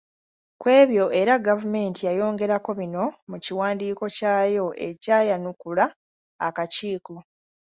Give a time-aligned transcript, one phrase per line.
[0.61, 5.85] Ku ebyo era gavumenti yayongerako bino mu kiwandiiko kyayo ekyayanukula
[6.47, 7.15] akakiiko.